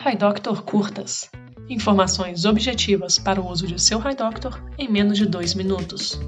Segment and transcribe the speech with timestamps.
[0.00, 1.28] Hi Doctor Curtas.
[1.68, 6.20] Informações objetivas para o uso de seu Hi Doctor em menos de dois minutos.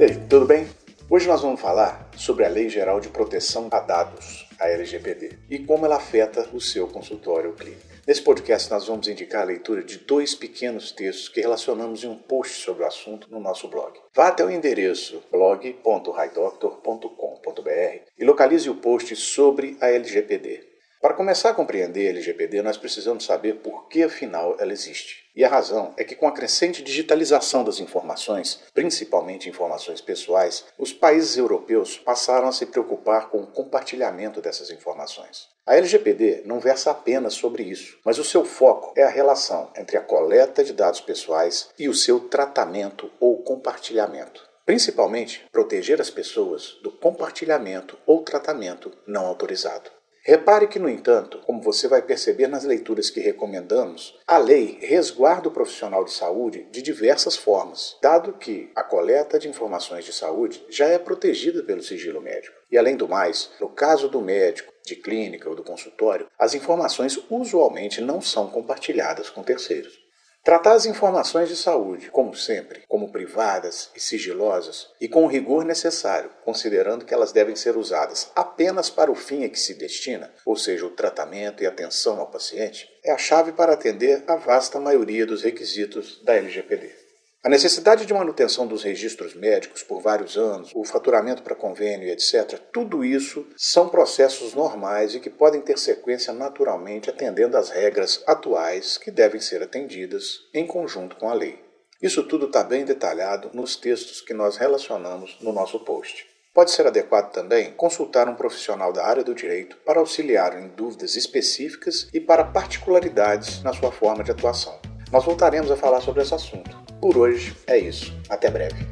[0.00, 0.66] E aí, tudo bem?
[1.08, 5.60] Hoje nós vamos falar sobre a Lei Geral de Proteção a Dados, a LGPD, e
[5.60, 7.92] como ela afeta o seu consultório clínico.
[8.04, 12.16] Nesse podcast, nós vamos indicar a leitura de dois pequenos textos que relacionamos em um
[12.16, 13.96] post sobre o assunto no nosso blog.
[14.12, 20.71] Vá até o endereço blog.highdoctor.com.br e localize o post sobre a LGPD.
[21.02, 25.24] Para começar a compreender a LGPD, nós precisamos saber por que afinal ela existe.
[25.34, 30.92] E a razão é que, com a crescente digitalização das informações, principalmente informações pessoais, os
[30.92, 35.48] países europeus passaram a se preocupar com o compartilhamento dessas informações.
[35.66, 39.96] A LGPD não versa apenas sobre isso, mas o seu foco é a relação entre
[39.96, 44.48] a coleta de dados pessoais e o seu tratamento ou compartilhamento.
[44.64, 49.90] Principalmente, proteger as pessoas do compartilhamento ou tratamento não autorizado.
[50.24, 55.48] Repare que, no entanto, como você vai perceber nas leituras que recomendamos, a lei resguarda
[55.48, 60.64] o profissional de saúde de diversas formas, dado que a coleta de informações de saúde
[60.70, 62.56] já é protegida pelo sigilo médico.
[62.70, 67.18] E, além do mais, no caso do médico, de clínica ou do consultório, as informações
[67.28, 70.00] usualmente não são compartilhadas com terceiros.
[70.44, 75.64] Tratar as informações de saúde, como sempre, como privadas e sigilosas e com o rigor
[75.64, 80.34] necessário, considerando que elas devem ser usadas apenas para o fim a que se destina,
[80.44, 84.80] ou seja, o tratamento e atenção ao paciente, é a chave para atender a vasta
[84.80, 87.01] maioria dos requisitos da LGPD.
[87.44, 92.56] A necessidade de manutenção dos registros médicos por vários anos, o faturamento para convênio, etc.,
[92.72, 98.96] tudo isso são processos normais e que podem ter sequência naturalmente atendendo às regras atuais
[98.96, 101.58] que devem ser atendidas em conjunto com a lei.
[102.00, 106.24] Isso tudo está bem detalhado nos textos que nós relacionamos no nosso post.
[106.54, 111.16] Pode ser adequado também consultar um profissional da área do direito para auxiliar em dúvidas
[111.16, 114.91] específicas e para particularidades na sua forma de atuação.
[115.12, 116.74] Nós voltaremos a falar sobre esse assunto.
[116.98, 118.16] Por hoje é isso.
[118.30, 118.88] Até breve.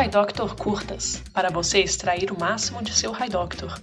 [0.00, 3.78] Hi Doctor Curtas para você extrair o máximo de seu Hi Doctor.